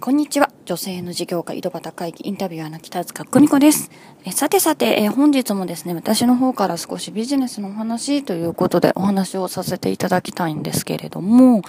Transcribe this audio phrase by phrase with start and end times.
[0.00, 0.52] こんにちは。
[0.64, 3.90] 女性の事業家井戸端会議インタビュアーの北塚久美子です。
[4.24, 11.62] えさてさて、え本日もですね、私の方から少しビジネスのお話ということでお話をさせていただきたいんですけれども、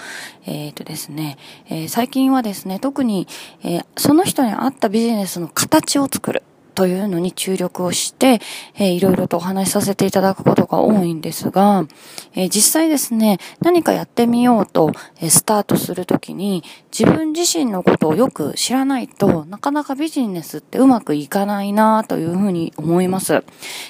[0.45, 1.39] えっ、ー、とですね、
[1.69, 3.27] えー、最近はですね、特に、
[3.63, 6.43] えー、その人に合ったビジネスの形を作る。
[6.75, 8.39] というのに注力をして、
[8.75, 11.85] えー、いろいろとお話しさせていただくことが多いんですが、
[12.33, 16.63] えー、実際ですね、何かやってみようと、えー、スタートするときに、
[16.97, 23.43] 自分自身のことをよく知らないとなかなかビジネスってうまくいかないなというふうに思います。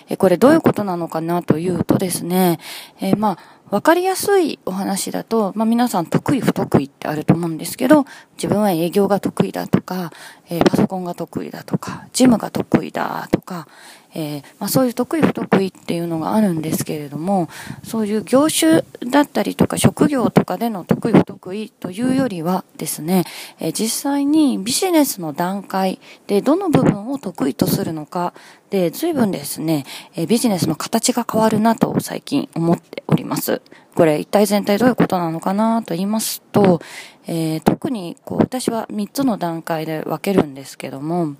[0.10, 2.60] えこれどういうことなのかなというとですね、
[3.00, 10.12] えまあ、わかりやすいお話だと、まあ皆さん得意不得意ってあると思うんですけど、自分は営業が得意だとか、
[10.50, 13.68] えー、パソコンが得意だとか、ジムが得意だとか、
[14.16, 17.48] えー、まあ、そういう得意不得意っていうのがあるんですけれども、
[17.84, 23.26] そういう業種だったりとか職業とかでの得意不得意というよりはですね、
[23.60, 28.34] えー、実際にビジネスの段階でどの部分を得意とするのか
[28.72, 33.62] で、随分ですね、えビジネスの形が変わるなと最近思っております。
[33.96, 36.82] これ一体全体どういうことなのかなと言いますと、
[37.28, 41.36] えー、特にこう私は3つの段階で分けるんですけども、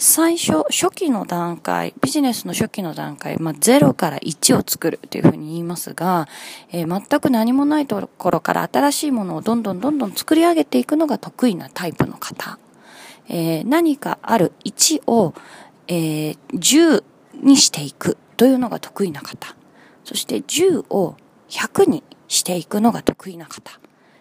[0.00, 6.28] 最初、初期の段階、ビジネスの初期の段階、まあ、0から1を作るというふうに言いますが、
[6.70, 12.58] えー、全く何もないところから新しいものをどんどんどんどん作り上げていくのが得意なタイプの方。
[13.28, 15.34] えー、何かある1を、
[15.88, 17.02] えー、10
[17.42, 19.56] にしていくというのが得意な方。
[20.04, 21.16] そして10を
[21.48, 23.78] 100にしていくのが得意な方。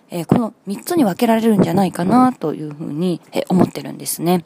[0.10, 4.46] えー、この3つに分けられるんじゃないかなというふうに、えー、思ってるんですね。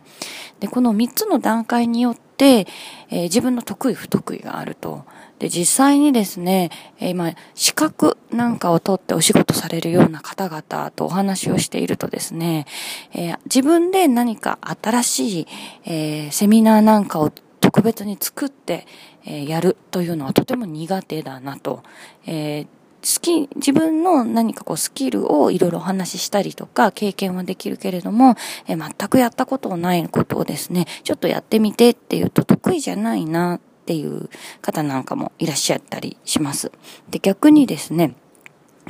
[0.59, 2.67] で、この3つの段階によって、
[3.09, 5.05] えー、自分の得意不得意があると。
[5.37, 12.67] で、実際にですね、え今、資格なんかを取ってお仕事されるような方々とお話をしているとですね、
[13.13, 15.47] え自分で何か新しい、
[15.85, 17.31] えセミナーなんかを
[17.71, 18.85] 特別に作って、
[19.25, 21.83] えやるというのはとても苦手だなと。
[22.25, 22.67] えー
[23.03, 28.35] 好き、自分の何かこうスキルをいろいろお話ししたりとか経験はできるけれども、
[28.67, 34.29] え全くやったことないことをですね、ちょっとやってみてっていうと得意じゃないなっていう
[34.61, 36.71] 方なんかもいらっしゃったりします。
[37.09, 38.13] で、逆にですね、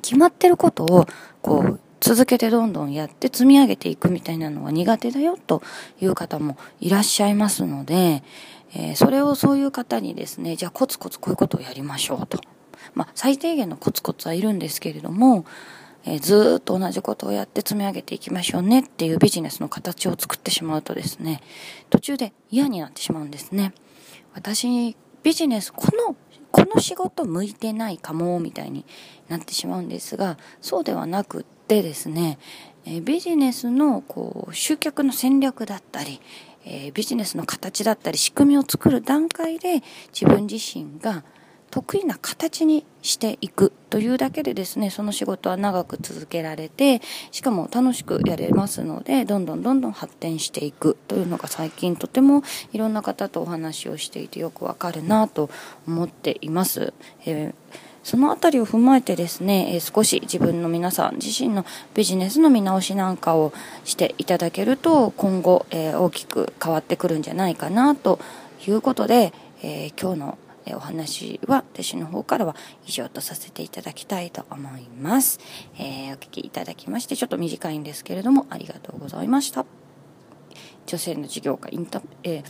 [0.01, 1.06] 決まってることを
[1.41, 5.62] こう続けてどんどんやって積み上げていくみたいなのは苦手だよと
[6.01, 8.23] いう方もいらっしゃいますので、
[8.73, 12.39] えー、それをそういう方にですね、じゃあコツコツこういうことをやりましょうと。
[12.95, 15.45] まあ、最低限のコツコツはいるんですけれども、
[16.03, 21.41] えー、ずっと同じことをやって積み上げていきましょうねっていうビジネスの形を作ってしまうとですね、
[21.91, 23.73] 途中で嫌になってしまうんですね。
[24.33, 26.16] 私、ビジネス、この、
[26.51, 28.85] この仕事向いてないかも、みたいに
[29.29, 32.37] なってしまうんですが、そうではなくてでですね、
[32.85, 36.19] え、ビジネスのこう集客の戦略だったり、
[36.65, 41.23] え、ビジネスの形だったり仕組みを作る段階で自分自身が
[41.69, 47.01] 得意な形にしていくというだけでですねその仕事は長く続けられて
[47.31, 52.43] しかも楽しくやれますのでどんどんどんどん発展していくというのが最近とても
[52.73, 55.49] いろんな方とお話をしていてよくわかるなと
[55.88, 56.93] 思っています。
[57.25, 63.53] えーそのあたりを踏まえてですね、え少し自分の皆さん自身のビジネスの見直しなんかを
[63.84, 68.19] していただけると今後、え大きく変わってくるんじゃないかなと
[68.67, 70.38] いうことで、え今日の
[70.75, 72.56] お話は私の方からは
[72.88, 75.39] 以上とさせていただきたいと思います。
[75.78, 79.66] えー、お聞きいただきましてちょっと短いんですけれどもありがとうございました。
[80.85, 82.44] 女性の事業家インタ、えー、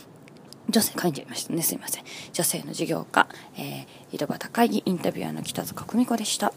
[0.70, 2.04] 女性書いちゃいましたねすいません。
[2.34, 3.28] 女性の事業家、
[3.58, 6.54] えー、井戸端会議インタビュアーの北塚久美子でした。